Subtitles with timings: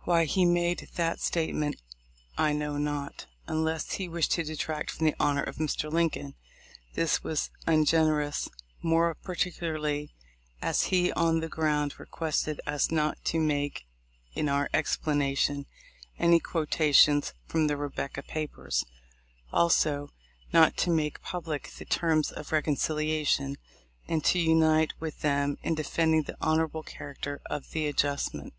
[0.00, 1.80] Why he made that state ment
[2.36, 5.90] I know not, unless he wished to detract from the honor of Mr.
[5.90, 6.34] Lincoln.
[6.92, 8.50] This was ungenerous,
[8.82, 10.14] more particularly
[10.60, 13.86] as he on the ground requested us not to make
[14.34, 15.64] in our explanation
[16.18, 18.84] any quotations from the "Rebecca papers;"
[19.60, 20.10] also,
[20.52, 23.56] not to make public the terms of reconciliation,
[24.06, 28.52] and to unite with them in defending the honorable character of the adjustment.